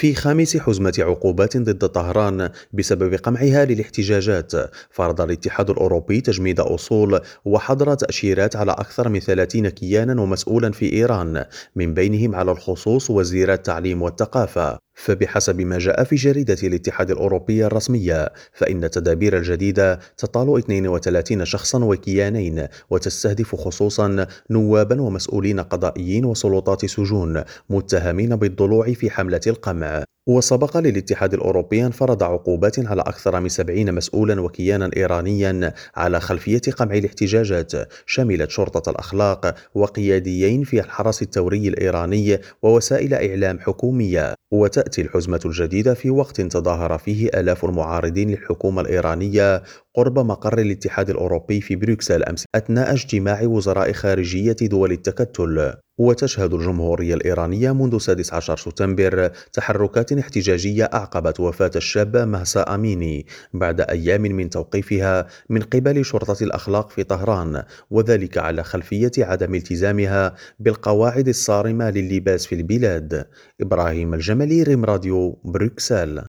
في 0.00 0.14
خامس 0.14 0.56
حزمة 0.56 0.92
عقوبات 0.98 1.56
ضد 1.56 1.88
طهران 1.88 2.50
بسبب 2.72 3.14
قمعها 3.14 3.64
للاحتجاجات. 3.64 4.52
فرض 4.90 5.20
الاتحاد 5.20 5.70
الأوروبي 5.70 6.20
تجميد 6.20 6.60
أصول 6.60 7.20
وحظر 7.44 7.94
تأشيرات 7.94 8.56
على 8.56 8.72
أكثر 8.72 9.08
من 9.08 9.20
30 9.20 9.68
كيانا 9.68 10.22
ومسؤولا 10.22 10.72
في 10.72 10.92
إيران 10.92 11.44
من 11.76 11.94
بينهم 11.94 12.34
على 12.34 12.50
الخصوص 12.50 13.10
وزير 13.10 13.52
التعليم 13.52 14.02
والثقافة. 14.02 14.78
فبحسب 15.04 15.60
ما 15.60 15.78
جاء 15.78 16.04
في 16.04 16.16
جريدة 16.16 16.56
الاتحاد 16.62 17.10
الأوروبي 17.10 17.66
الرسمية 17.66 18.32
فإن 18.52 18.84
التدابير 18.84 19.36
الجديدة 19.36 19.98
تطال 20.16 20.58
32 20.58 21.44
شخصا 21.44 21.84
وكيانين 21.84 22.66
وتستهدف 22.90 23.54
خصوصا 23.54 24.26
نوابا 24.50 25.00
ومسؤولين 25.00 25.60
قضائيين 25.60 26.24
وسلطات 26.24 26.86
سجون 26.86 27.42
متهمين 27.70 28.36
بالضلوع 28.36 28.92
في 28.92 29.10
حملة 29.10 29.40
القمع. 29.46 30.04
وسبق 30.26 30.76
للاتحاد 30.76 31.34
الأوروبي 31.34 31.86
أن 31.86 31.90
فرض 31.90 32.22
عقوبات 32.22 32.86
على 32.86 33.02
أكثر 33.02 33.40
من 33.40 33.48
سبعين 33.48 33.94
مسؤولا 33.94 34.40
وكيانا 34.40 34.90
إيرانيا 34.96 35.72
على 35.96 36.20
خلفية 36.20 36.60
قمع 36.76 36.94
الاحتجاجات 36.94 37.72
شملت 38.06 38.50
شرطة 38.50 38.90
الأخلاق 38.90 39.54
وقياديين 39.74 40.64
في 40.64 40.80
الحرس 40.80 41.22
الثوري 41.22 41.68
الإيراني 41.68 42.38
ووسائل 42.62 43.14
إعلام 43.14 43.58
حكومية. 43.58 44.34
وتأتي 44.52 45.02
الحزمة 45.02 45.40
الجديدة 45.44 45.94
في 45.94 46.10
وقت 46.10 46.40
تظاهر 46.40 46.98
فيه 46.98 47.28
آلاف 47.28 47.64
المعارضين 47.64 48.30
للحكومة 48.30 48.80
الإيرانية 48.80 49.62
قرب 49.94 50.18
مقر 50.18 50.58
الاتحاد 50.58 51.10
الأوروبي 51.10 51.60
في 51.60 51.76
بروكسل 51.76 52.22
أمس 52.22 52.44
أثناء 52.54 52.92
اجتماع 52.92 53.42
وزراء 53.42 53.92
خارجية 53.92 54.56
دول 54.62 54.92
التكتل 54.92 55.72
وتشهد 55.98 56.54
الجمهورية 56.54 57.14
الإيرانية 57.14 57.72
منذ 57.72 57.98
16 57.98 58.56
سبتمبر 58.56 59.30
تحركات 59.52 60.12
احتجاجية 60.12 60.84
أعقبت 60.94 61.40
وفاة 61.40 61.70
الشابة 61.76 62.24
مهسا 62.24 62.60
أميني 62.62 63.26
بعد 63.54 63.80
أيام 63.80 64.22
من 64.22 64.50
توقيفها 64.50 65.26
من 65.48 65.62
قبل 65.62 66.04
شرطة 66.04 66.44
الأخلاق 66.44 66.90
في 66.90 67.04
طهران 67.04 67.62
وذلك 67.90 68.38
على 68.38 68.64
خلفية 68.64 69.10
عدم 69.18 69.54
التزامها 69.54 70.34
بالقواعد 70.58 71.28
الصارمة 71.28 71.90
للباس 71.90 72.46
في 72.46 72.54
البلاد. 72.54 73.26
إبراهيم 73.60 74.14
الجملي 74.14 74.62
ريم 74.62 74.84
راديو 74.84 75.38
بروكسل. 75.44 76.18